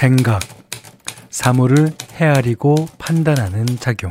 [0.00, 0.40] 생각,
[1.28, 4.08] 사물을 헤아리고 판단하는 작용.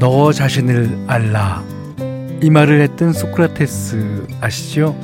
[0.00, 1.62] 너 자신을 알라.
[2.40, 4.98] 이 말을 했던 소크라테스 아시죠?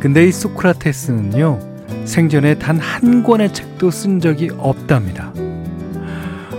[0.00, 1.58] 근데 이 소크라테스는요,
[2.06, 5.34] 생전에 단 한 권의 책도 쓴 적이 없답니다.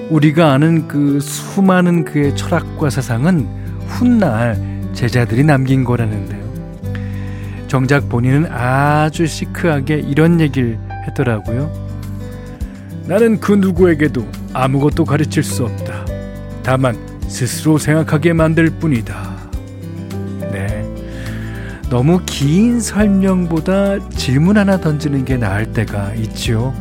[0.09, 3.47] 우리가 아는 그 수많은 그의 철학과 사상은
[3.87, 4.57] 훗날
[4.93, 6.47] 제자들이 남긴 거라는데요.
[7.67, 11.71] 정작 본인은 아주 시크하게 이런 얘기를 했더라고요.
[13.05, 16.05] 나는 그 누구에게도 아무것도 가르칠 수 없다.
[16.63, 16.95] 다만
[17.27, 19.37] 스스로 생각하게 만들 뿐이다.
[20.51, 20.85] 네.
[21.89, 26.73] 너무 긴 설명보다 질문 하나 던지는 게 나을 때가 있죠.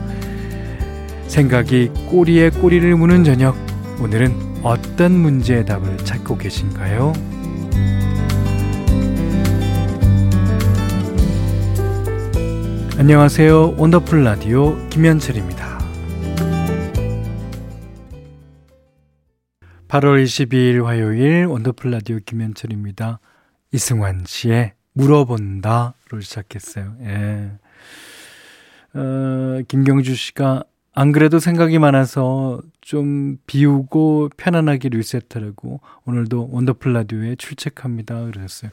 [1.29, 3.57] 생각이 꼬리에 꼬리를 무는 저녁.
[4.01, 7.13] 오늘은 어떤 문제의 답을 찾고 계신가요?
[12.99, 13.77] 안녕하세요.
[13.77, 15.77] 원더풀 라디오 김현철입니다.
[19.89, 23.21] 8월 22일 화요일 원더풀 라디오 김현철입니다.
[23.73, 26.97] 이승환 씨의 물어본다로 시작했어요.
[27.03, 27.51] 예.
[28.95, 30.65] 어, 김경주 씨가
[30.99, 38.25] 안 그래도 생각이 많아서 좀 비우고 편안하게 리셋하라고 오늘도 원더풀 라디오에 출첵합니다.
[38.25, 38.71] 그러셨어요.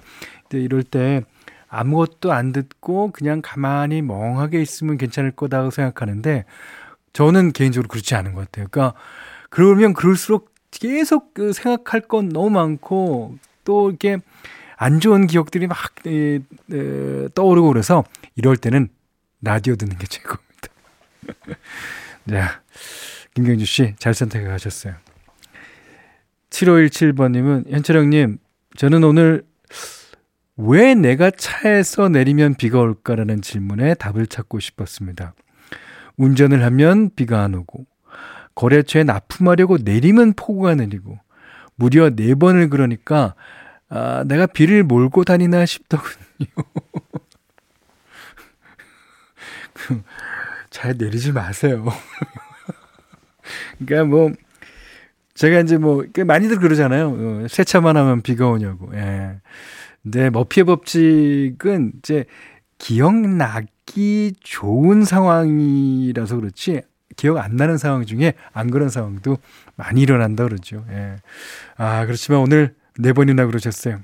[0.47, 1.25] 근데 이럴 때
[1.67, 6.45] 아무것도 안 듣고 그냥 가만히 멍하게 있으면 괜찮을 거다고 생각하는데
[7.11, 8.67] 저는 개인적으로 그렇지 않은 것 같아요.
[8.71, 8.97] 그러니까
[9.49, 14.19] 그러면 그럴수록 계속 그 생각할 건 너무 많고 또 이렇게
[14.77, 16.35] 안 좋은 기억들이 막 에,
[16.71, 18.05] 에, 떠오르고 그래서
[18.37, 18.87] 이럴 때는
[19.41, 20.69] 라디오 듣는 게 최고입니다.
[22.29, 22.61] 자,
[23.33, 24.95] 김경주 씨 잘 선택해 가셨어요.
[26.49, 28.37] 7517번님은 현철형님,
[28.77, 29.43] 저는 오늘
[30.55, 35.33] 왜 내가 차에서 내리면 비가 올까라는 질문에 답을 찾고 싶었습니다.
[36.17, 37.85] 운전을 하면 비가 안 오고,
[38.55, 41.17] 거래처에 납품하려고 내리면 폭우가 내리고
[41.75, 43.33] 무려 네 번을 그러니까
[43.89, 46.47] 아, 내가 비를 몰고 다니나 싶더군요.
[50.73, 51.85] 잘 내리지 마세요.
[53.77, 54.31] 그러니까 뭐
[55.35, 57.09] 제가 이제 뭐 많이들 그러잖아요.
[57.09, 58.89] 어, 세차만 하면 비가 오냐고.
[58.95, 59.39] 예.
[60.01, 62.25] 근데 머피의 법칙은 이제
[62.79, 66.81] 기억나기 좋은 상황이라서 그렇지
[67.15, 69.37] 기억 안 나는 상황 중에 안 그런 상황도
[69.75, 70.83] 많이 일어난다 그러죠.
[70.89, 71.17] 예.
[71.77, 73.99] 아, 그렇지만 오늘 네 번이나 그러셨어요.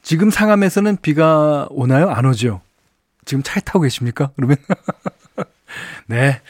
[0.00, 2.08] 지금 상암에서는 비가 오나요?
[2.08, 2.60] 안 오죠?
[3.24, 4.32] 지금 차에 타고 계십니까?
[4.36, 4.56] 그러면?
[6.06, 6.40] 네.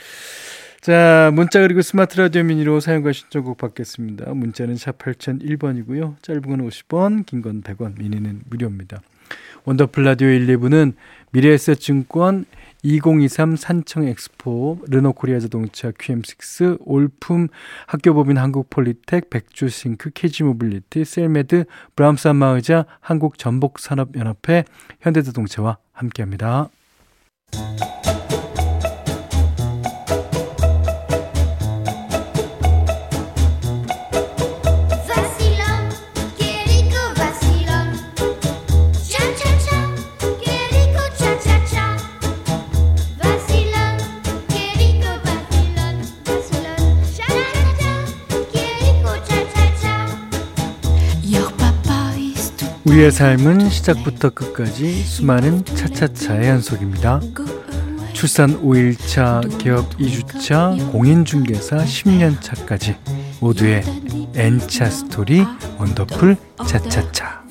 [0.81, 4.33] 자, 문자 그리고 스마트 라디오 미니로 사용과 신청곡 받겠습니다.
[4.35, 6.21] 문자는 샵 8001번이고요.
[6.23, 9.01] 짧은 건 50원, 긴 건 100원, 미니는 무료입니다.
[9.65, 10.95] 원더풀 라디오 1, 2부는
[11.33, 12.45] 미래에셋증권
[12.83, 17.49] 2023 산청 엑스포, 르노 코리아 자동차 QM6, 올품
[17.87, 24.65] 학교법인 한국폴리텍, 백조싱크, KG 모빌리티, 셀메드, 브람스 안마의자, 한국전복산업연합회,
[25.01, 26.71] 현대자동차와 함께합니다.
[52.93, 57.21] 우리의 삶은 시작부터 끝까지 수많은 차차차의 연속입니다.
[58.13, 62.97] 출산 5일차, 개업 2주차, 공인중개사 10년차까지
[63.41, 63.83] 모두의
[64.35, 65.43] N차 스토리
[65.79, 66.37] 원더풀
[66.67, 67.42] 차차차.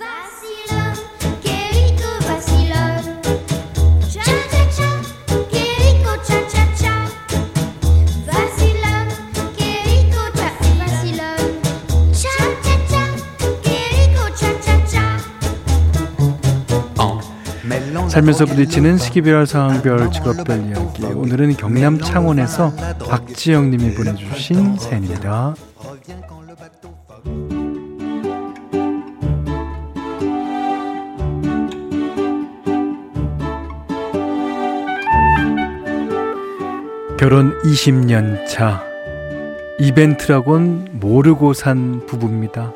[18.11, 21.05] 살면서 부딪히는 시기별, 상황별, 직업별 이야기.
[21.05, 22.73] 오늘은 경남 창원에서
[23.08, 25.55] 박지영 님이 보내주신 사연입니다.
[37.17, 38.84] 결혼 20년 차.
[39.79, 42.73] 이벤트라곤 모르고 산 부부입니다.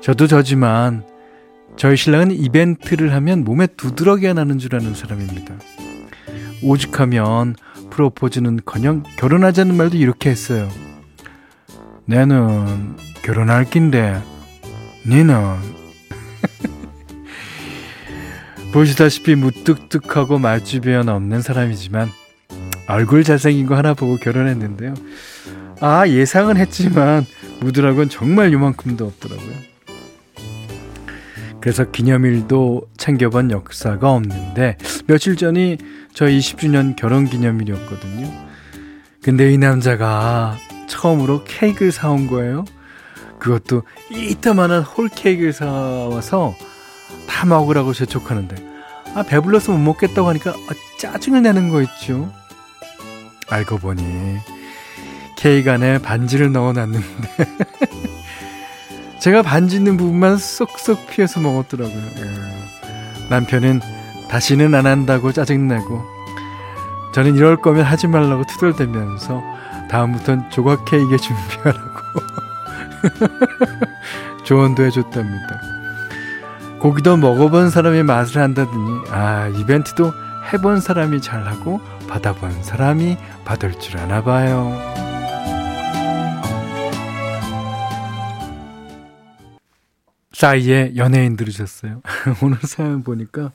[0.00, 1.04] 저도 저지만
[1.76, 5.54] 저희 신랑은 이벤트를 하면 몸에 두드러기가 나는 줄 아는 사람입니다.
[6.62, 7.56] 오죽하면
[7.90, 10.68] 프로포즈는 커녕 결혼하자는 말도 이렇게 했어요.
[12.06, 14.22] 내는 결혼할 낀데
[15.06, 15.36] 니는
[18.72, 22.08] 보시다시피 무뚝뚝하고 말주변 없는 사람이지만
[22.88, 24.94] 얼굴 잘생긴 거 하나 보고 결혼했는데요.
[25.80, 27.26] 아 예상은 했지만
[27.60, 29.71] 무드락은 정말 요만큼도 없더라고요.
[31.62, 34.76] 그래서 기념일도 챙겨본 역사가 없는데
[35.06, 35.78] 며칠 전이
[36.12, 38.28] 저 20주년 결혼 기념일이었거든요.
[39.22, 40.56] 근데 이 남자가
[40.88, 42.64] 처음으로 케이크를 사온 거예요.
[43.38, 46.56] 그것도 이따만한 홀 케이크를 사와서
[47.28, 48.56] 다 먹으라고 재촉하는데
[49.14, 52.32] 아 배불러서 못 먹겠다고 하니까 아, 짜증을 내는 거 있죠.
[53.48, 54.38] 알고 보니
[55.36, 57.06] 케이크 안에 반지를 넣어놨는데
[59.22, 61.96] 제가 반지 있는 부분만 쏙쏙 피해서 먹었더라고요.
[61.96, 63.28] 예.
[63.30, 63.80] 남편은
[64.28, 66.04] 다시는 안 한다고 짜증내고
[67.14, 69.40] 저는 이럴 거면 하지 말라고 투덜대면서
[69.88, 72.00] 다음부턴 조각 케이크 준비하라고
[74.42, 75.60] 조언도 해줬답니다.
[76.80, 80.12] 고기도 먹어본 사람이 맛을 한다더니 아 이벤트도
[80.52, 85.11] 해본 사람이 잘하고 받아본 사람이 받을 줄 아나 봐요.
[90.42, 92.02] 싸이의 연예인 들으셨어요?
[92.42, 93.52] 오늘 사연 보니까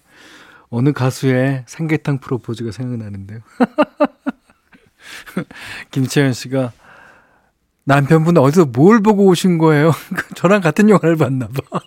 [0.70, 3.42] 어느 가수의 삼계탕 프로포즈가 생각나는데요.
[5.92, 6.72] 김채연 씨가
[7.84, 9.92] 남편분 어디서 뭘 보고 오신 거예요?
[10.36, 11.80] 저랑 같은 영화를 봤나 봐.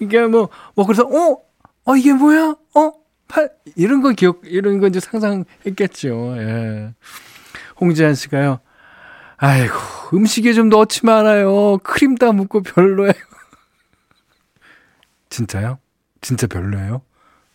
[0.00, 1.40] 이게 뭐, 뭐, 그래서, 어?
[1.84, 2.56] 어, 이게 뭐야?
[2.74, 2.92] 어?
[3.26, 6.34] 팔, 이런 거 기억, 이런 거 이제 상상했겠죠.
[6.36, 6.94] 예.
[7.80, 8.60] 홍지한 씨가요.
[9.38, 9.74] 아이고,
[10.14, 11.78] 음식에 좀 넣지 말아요.
[11.78, 13.12] 크림 다 묻고 별로예요.
[15.30, 15.78] 진짜요?
[16.20, 17.02] 진짜 별로예요?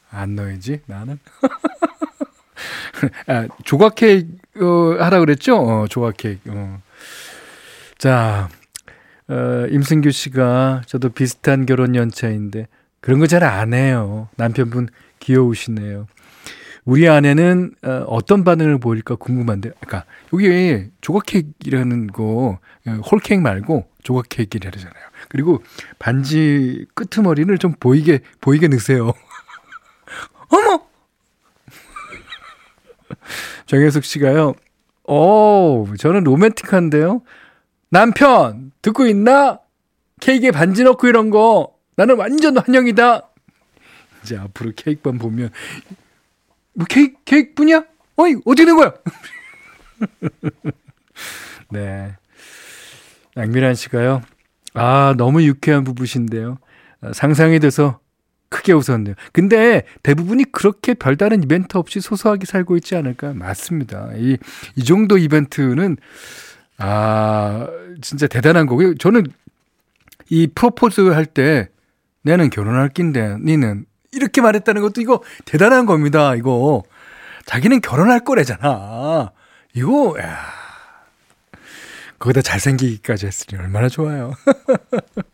[0.10, 1.20] 안 넣어야지, 나는.
[3.28, 4.30] 아, 조각 케이크,
[4.62, 5.58] 어, 하라 그랬죠?
[5.58, 6.42] 어, 조각 케이크.
[6.50, 6.82] 어.
[7.98, 8.48] 자,
[9.28, 12.68] 어, 임승규 씨가 저도 비슷한 결혼 연차인데
[13.02, 14.30] 그런 거 잘 안 해요.
[14.38, 14.88] 남편분
[15.20, 16.08] 귀여우시네요.
[16.86, 23.88] 우리 아내는 어, 어떤 반응을 보일까 궁금한데, 아까 여기 조각 케이크라는 거 어, 홀케이크 말고
[24.04, 25.04] 조각 케이크라잖아요.
[25.30, 25.64] 그리고
[26.00, 29.14] 반지 끄트머리를 좀 보이게 보이게 넣으세요.
[30.50, 30.86] 어머!
[33.66, 34.54] 정혜숙 씨가요.
[35.06, 37.22] 오, 저는 로맨틱한데요.
[37.90, 39.60] 남편 듣고 있나?
[40.20, 43.30] 케이크에 반지 넣고 이런 거 나는 완전 환영이다.
[44.24, 45.50] 이제 앞으로 케이크만 보면
[46.74, 47.84] 뭐 케이크 케이크뿐이야?
[48.16, 48.94] 어이 어떻게 된 거야?
[51.72, 52.16] 네.
[53.38, 54.22] 양미란 씨가요.
[54.74, 56.58] 아 너무 유쾌한 부부신데요.
[57.02, 58.00] 아, 상상이 돼서
[58.54, 59.16] 크게 웃었네요.
[59.32, 63.34] 근데 대부분이 그렇게 별다른 이벤트 없이 소소하게 살고 있지 않을까?
[63.34, 64.12] 맞습니다.
[64.16, 64.38] 이,
[64.76, 65.98] 이 정도 이벤트는,
[66.78, 67.68] 아,
[68.02, 68.96] 진짜 대단한 거고요.
[68.96, 69.26] 저는
[70.30, 71.70] 이 프로포즈 할 때,
[72.22, 76.36] 내는 결혼할 낀데, 니는 이렇게 말했다는 것도 이거 대단한 겁니다.
[76.36, 76.84] 이거.
[77.46, 79.32] 자기는 결혼할 거래잖아.
[79.74, 80.38] 이거, 야.
[82.20, 84.32] 거기다 잘생기기까지 했으니 얼마나 좋아요.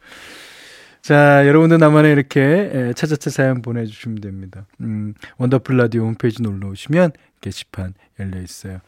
[1.02, 4.66] 자, 여러분도 나만의 이렇게 차차차 사연 보내주시면 됩니다.
[4.82, 7.12] 음, 원더풀 라디오 홈페이지 놀러 오시면
[7.42, 8.80] 게시판 열려 있어요.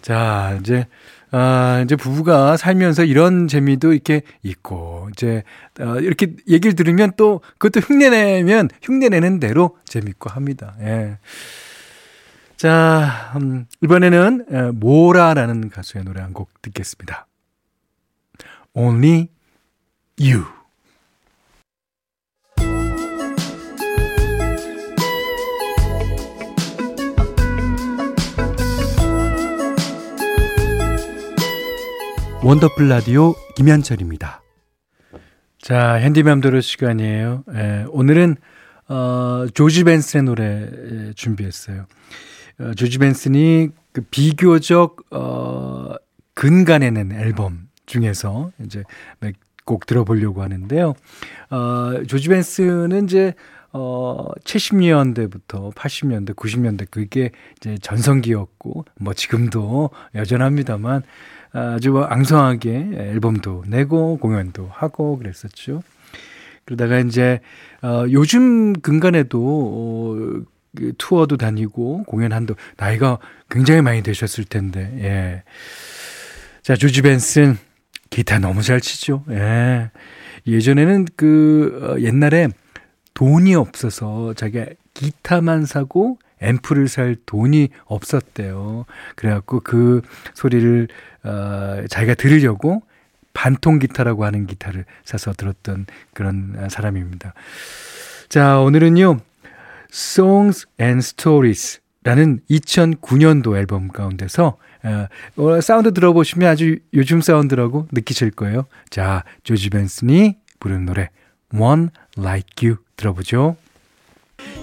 [0.00, 0.86] 자, 이제,
[1.30, 5.42] 아, 이제 부부가 살면서 이런 재미도 이렇게 있고, 이제,
[5.80, 10.74] 어, 이렇게 얘기를 들으면 또 그것도 흉내내면 흉내내는 대로 재밌고 합니다.
[10.80, 11.18] 예.
[12.56, 17.26] 자, 음, 이번에는 에, 모라라는 가수의 노래 한 곡 듣겠습니다.
[18.74, 19.28] Only
[20.20, 20.57] You.
[32.48, 34.40] 원더풀 라디오 김현철입니다.
[35.60, 37.44] 자, 핸디맘대로 시간이에요.
[37.52, 38.36] 예, 오늘은
[38.88, 41.84] 어, 조지 벤슨의 노래 준비했어요.
[42.60, 45.92] 어, 조지 벤슨이 그 비교적 어,
[46.32, 48.82] 근간에는 앨범 중에서 이제
[49.66, 50.94] 곡 들어보려고 하는데요.
[51.50, 53.34] 어, 조지 벤슨은 이제
[53.72, 61.02] 어, 70년대부터 80년대, 90년대 그게 이제 전성기였고 뭐 지금도 여전합니다만
[61.52, 65.82] 아주 뭐 앙성하게 앨범도 내고 공연도 하고 그랬었죠.
[66.64, 67.40] 그러다가 이제
[67.82, 70.42] 어 요즘 근간에도 어,
[70.76, 73.18] 그 투어도 다니고 공연한도 나이가
[73.50, 74.92] 굉장히 많이 되셨을 텐데.
[75.00, 75.42] 예.
[76.62, 77.56] 자, 조지 벤슨
[78.10, 79.24] 기타 너무 잘 치죠.
[79.30, 79.90] 예.
[80.46, 82.48] 예전에는 그 어, 옛날에
[83.14, 88.84] 돈이 없어서 자기가 기타만 사고 앰프를 살 돈이 없었대요.
[89.16, 90.02] 그래갖고 그
[90.34, 90.88] 소리를
[91.24, 92.82] 어, 자기가 들으려고
[93.32, 97.34] 반통 기타라고 하는 기타를 사서 들었던 그런 사람입니다.
[98.28, 99.20] 자, 오늘은요.
[99.92, 104.56] Songs and Stories 라는 2009년도 앨범 가운데서
[105.36, 108.66] 어, 사운드 들어보시면 아주 요즘 사운드라고 느끼실 거예요.
[108.90, 111.10] 자, 조지 벤슨이 부른 노래
[111.54, 113.56] One Like You 들어보죠.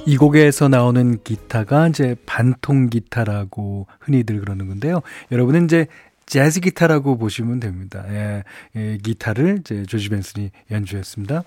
[0.06, 5.02] 이 곡에서 나오는 기타가 이제 반통 기타라고 흔히들 그러는 건데요.
[5.32, 5.88] 여러분은 이제
[6.26, 8.04] 재즈 기타라고 보시면 됩니다.
[8.10, 8.44] 예,
[8.76, 11.44] 예, 기타를 이제 조지 벤슨이 연주했습니다.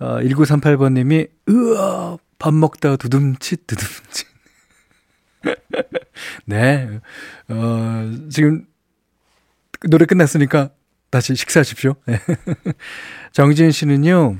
[0.00, 4.26] 어, 1938번님이, 으아, 밥 먹다가 두둠칫, 두둠칫.
[6.46, 7.00] 네.
[7.48, 8.66] 어, 지금
[9.88, 10.70] 노래 끝났으니까
[11.10, 11.94] 다시 식사하십시오.
[12.06, 12.18] 네.
[13.32, 14.38] 정진 씨는요,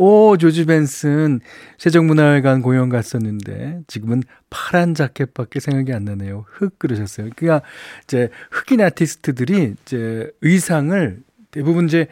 [0.00, 1.40] 오, 조지 벤슨,
[1.76, 6.44] 세종문화회관 공연 갔었는데, 지금은 파란 자켓밖에 생각이 안 나네요.
[6.48, 7.30] 흑 그러셨어요.
[7.34, 7.62] 그니까,
[8.04, 11.18] 이제, 흑인 아티스트들이, 이제, 의상을
[11.50, 12.06] 대부분 이제,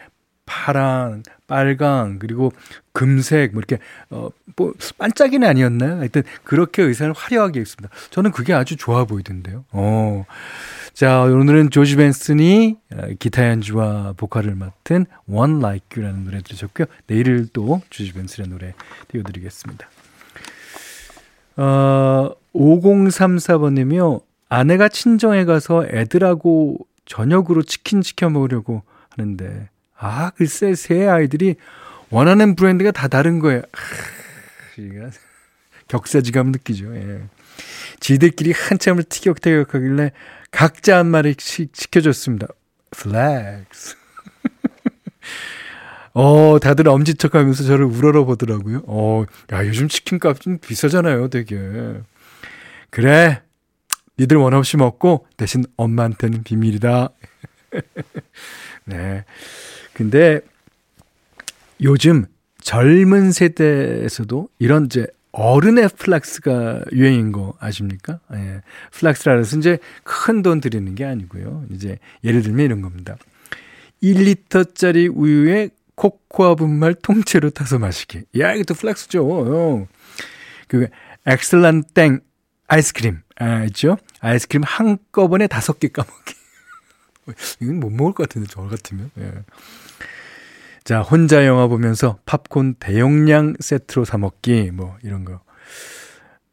[0.47, 2.53] 파란, 빨강, 그리고
[2.93, 5.99] 금색, 뭐 이렇게, 어, 뭐, 반짝이는 아니었나요?
[5.99, 7.95] 하여튼, 그렇게 의상을 화려하게 입습니다.
[8.11, 9.65] 저는 그게 아주 좋아 보이던데요.
[9.71, 10.25] 어.
[10.97, 16.87] 자, 오늘은 조지 벤슨이 어, 기타 연주와 보컬을 맡은 One Like You라는 노래 들으셨고요.
[17.07, 18.73] 내일 또 조지 벤슨의 노래
[19.09, 19.91] 띄워드리겠습니다.
[21.59, 24.23] 어, 5034번님이요.
[24.49, 31.57] 아내가 친정에 가서 애들하고 저녁으로 치킨 시켜 먹으려고 하는데, 아, 글쎄, 세 아이들이
[32.09, 33.61] 원하는 브랜드가 다 다른 거예요.
[33.61, 34.77] 아,
[35.89, 36.97] 격세지감 느끼죠.
[36.97, 37.21] 예.
[38.07, 40.13] 지들끼리 한참을 티격태격하길래
[40.53, 42.47] 각자 한 마리씩 시켜줬습니다.
[42.93, 43.97] flex.
[46.15, 48.83] 어, 다들 엄지척 하면서 저를 우러러 보더라고요.
[48.87, 51.59] 어, 야, 요즘 치킨값 좀 비싸잖아요, 되게.
[52.91, 53.43] 그래.
[54.21, 57.09] 니들 원 없이 먹고 대신 엄마한테는 비밀이다.
[58.87, 59.25] 네.
[59.95, 60.43] 근데
[61.83, 62.27] 요즘
[62.61, 68.21] 젊은 세대에서도 이런 이제 어른의 flex가 유행인 거 아십니까?
[68.33, 68.63] 예.
[68.93, 71.67] flex라 해서 이제 큰 돈 들이는 게 아니고요.
[71.71, 73.17] 이제 예를 들면 이런 겁니다.
[74.03, 78.23] 1리터짜리 우유에 코코아 분말 통째로 타서 마시기.
[78.39, 79.27] 야, 이것도 플락스죠.
[79.29, 79.87] 어.
[80.69, 80.89] 그
[81.27, 82.21] 엑셀란 땡
[82.67, 83.21] 아이스크림.
[83.39, 83.99] 아, 있죠?
[84.21, 86.35] 아이스크림 한꺼번에 다섯 개 까먹기.
[87.61, 89.11] 이건 못 먹을 것 같은데, 저 같으면.
[89.19, 89.33] 예.
[90.87, 95.41] 자, 혼자 영화 보면서 팝콘 대용량 세트로 사 먹기, 뭐, 이런 거.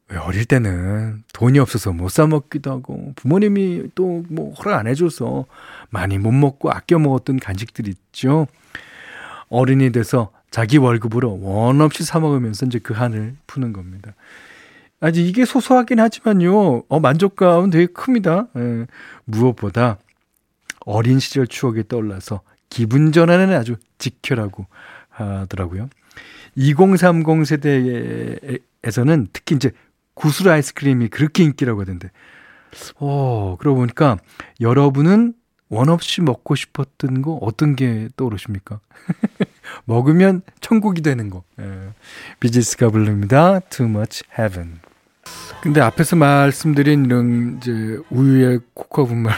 [0.09, 5.45] 왜 어릴 때는 돈이 없어서 못 사 먹기도 하고, 부모님이 또 뭐 허락 안 해줘서
[5.91, 8.47] 많이 못 먹고 아껴 먹었던 간식들 있죠.
[9.49, 14.15] 어른이 돼서 자기 월급으로 원 없이 사 먹으면서 이제 그 한을 푸는 겁니다.
[14.99, 18.47] 아직 이게 소소하긴 하지만요, 어, 만족감은 되게 큽니다.
[18.57, 18.87] 예,
[19.25, 19.99] 무엇보다
[20.87, 22.41] 어린 시절 추억이 떠올라서
[22.73, 24.65] 기분 전환은 아주 지켜라고
[25.09, 25.89] 하더라고요.
[26.55, 29.69] 2030 세대에서는 특히 이제
[30.15, 32.09] 구슬 아이스크림이 그렇게 인기라고 하던데.
[32.95, 34.17] 어, 그러고 보니까
[34.59, 35.35] 여러분은
[35.69, 38.79] 원 없이 먹고 싶었던 거 어떤 게 떠오르십니까?
[39.85, 41.43] 먹으면 천국이 되는 거.
[41.59, 41.89] 예.
[42.39, 43.59] 비지스가 부릅니다.
[43.69, 44.79] Too much heaven.
[45.61, 49.35] 근데 앞에서 말씀드린 이런 이제 우유에 코코아 분말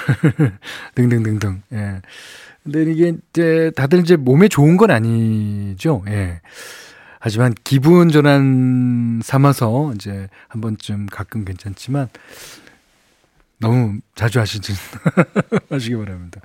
[0.96, 1.64] 등등등등.
[1.74, 2.02] 예.
[2.66, 6.04] 근데 이게 이제 다들 이제 몸에 좋은 건 아니죠.
[6.08, 6.42] 예.
[7.20, 12.10] 하지만 기분 전환 삼아서 이제 한 번쯤 가끔 괜찮지만
[13.60, 14.74] 너무 자주 하시지
[15.70, 16.42] 하시기 바랍니다.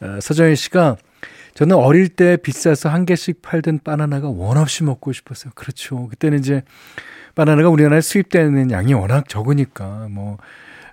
[0.00, 0.96] 어, 서정희 씨가
[1.54, 5.52] 저는 어릴 때 비싸서 한 개씩 팔던 바나나가 원 없이 먹고 싶었어요.
[5.56, 6.06] 그렇죠.
[6.06, 6.62] 그때는 이제
[7.34, 10.38] 바나나가 우리나라에 수입되는 양이 워낙 적으니까 뭐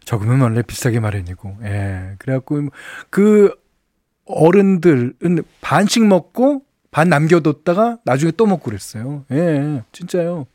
[0.05, 1.57] 적으면 원래 비싸게 마련이고.
[1.63, 2.15] 예.
[2.17, 2.69] 그래갖고
[3.11, 3.53] 그
[4.29, 9.25] 어른들은 반씩 먹고 반 남겨뒀다가 나중에 또 먹고 그랬어요.
[9.31, 10.47] 예, 진짜요.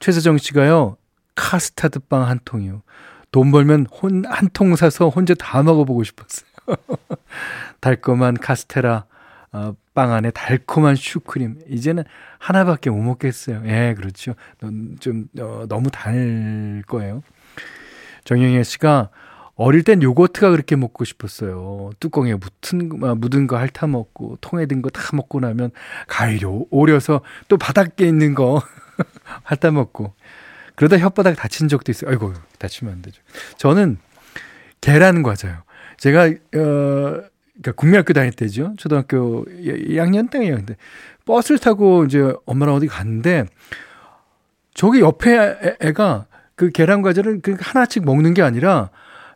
[0.00, 0.96] 최세정 씨가요,
[1.34, 2.82] 카스타드 빵 한 통이요.
[3.30, 6.46] 돈 벌면 혼, 한 통 사서 혼자 다 먹어보고 싶었어요.
[7.80, 9.04] 달콤한 카스테라,
[9.52, 11.60] 어, 빵 안에 달콤한 슈크림.
[11.68, 12.04] 이제는
[12.38, 13.62] 하나밖에 못 먹겠어요.
[13.66, 14.34] 예, 그렇죠.
[15.00, 17.22] 좀, 어, 너무 달 거예요.
[18.24, 19.10] 정영애 씨가
[19.54, 21.90] 어릴 땐 요거트가 그렇게 먹고 싶었어요.
[22.00, 25.70] 뚜껑에 묻은, 아, 묻은 거 핥아 먹고, 통에 든 거 다 먹고 나면
[26.08, 28.62] 가위로 오려서 또 바닥에 있는 거
[29.44, 30.14] 핥아 먹고.
[30.74, 32.10] 그러다 혓바닥 다친 적도 있어요.
[32.10, 33.22] 아이고, 다치면 안 되죠.
[33.58, 33.98] 저는
[34.80, 35.62] 계란 과자요.
[35.98, 38.72] 제가, 어, 그러니까 국민학교 다닐 때죠.
[38.78, 40.76] 초등학교 2학년 때인데
[41.26, 43.44] 버스를 타고 이제 엄마랑 어디 갔는데,
[44.74, 48.90] 저기 옆에 애, 가 그 계란 과자를 그 하나씩 먹는 게 아니라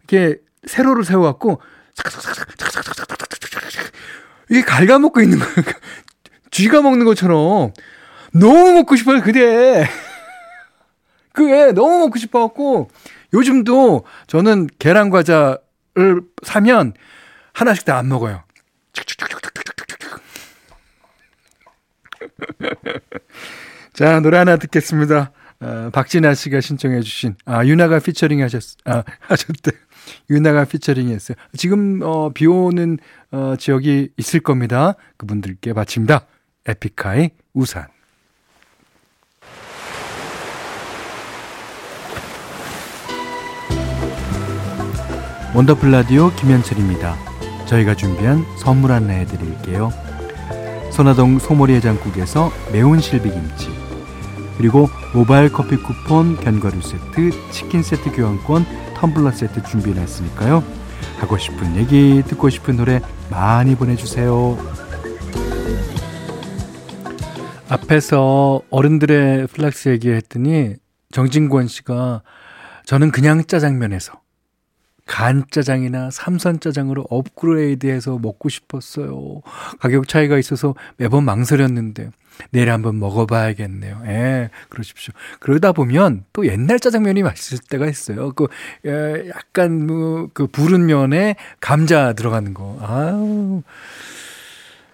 [0.08, 1.60] 이렇게 세로를 세워갖고
[4.48, 5.54] 이게 갉아먹고 있는 거예요.
[6.50, 7.72] 쥐가 먹는 것처럼
[8.32, 9.22] 너무 먹고 싶어요.
[9.22, 9.86] 그게
[11.32, 12.88] 그게 너무 먹고 싶어갖고
[13.34, 16.94] 요즘도 저는 계란 과자를 사면
[17.52, 18.44] 하나씩 다 안 먹어요.
[23.92, 25.32] 자, 노래 하나 듣겠습니다.
[25.60, 29.72] 어, 박진아 씨가 신청해 주신 아 유나가 피처링 하셨 아 하셨대.
[30.30, 31.36] 유나가 피처링 했어요.
[31.56, 32.98] 지금 어, 비 오는
[33.32, 34.94] 어, 지역이 있을 겁니다.
[35.16, 36.26] 그분들께 바칩니다.
[36.66, 37.86] 에픽하이 우산.
[45.54, 47.16] 원더풀 라디오 김현철입니다.
[47.66, 49.90] 저희가 준비한 선물 안내해 드릴게요.
[50.92, 53.85] 소나동 소머리 해장국에서 매운 실비김치
[54.56, 60.62] 그리고 모바일 커피 쿠폰, 견과류 세트, 치킨 세트 교환권, 텀블러 세트 준비해놨으니까요.
[61.18, 64.58] 하고 싶은 얘기, 듣고 싶은 노래 많이 보내주세요.
[67.68, 70.74] 앞에서 어른들의 플락스 얘기했더니
[71.10, 72.22] 정진권 씨가
[72.84, 74.12] 저는 그냥 짜장면에서
[75.06, 79.40] 간짜장이나 삼선짜장으로 업그레이드해서 먹고 싶었어요.
[79.78, 82.10] 가격 차이가 있어서 매번 망설였는데
[82.50, 84.02] 내일 한번 먹어봐야겠네요.
[84.06, 85.14] 예, 그러십시오.
[85.40, 88.32] 그러다 보면 또 옛날 짜장면이 맛있을 때가 있어요.
[88.32, 88.48] 그,
[88.84, 92.76] 예, 약간, 뭐, 그, 부른 면에 감자 들어가는 거.
[92.82, 93.62] 아우.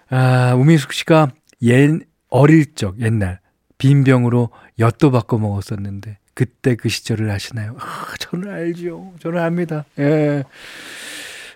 [0.09, 1.31] 아, 우민숙 씨가
[1.63, 3.39] 옛, 어릴 적, 옛날,
[3.77, 7.75] 빈병으로 엿도 바꿔 먹었었는데, 그때 그 시절을 아시나요?
[7.79, 9.13] 아, 저는 알죠.
[9.19, 9.85] 저는 압니다.
[9.99, 10.43] 예.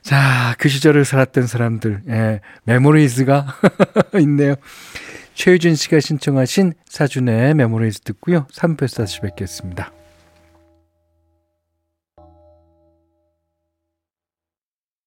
[0.02, 3.46] 자, 그 시절을 살았던 사람들, 예, 메모리즈가
[4.22, 4.56] 있네요.
[5.34, 8.48] 최유진 씨가 신청하신 사준의 메모리즈 듣고요.
[8.54, 9.92] 3부에서 다시 뵙겠습니다.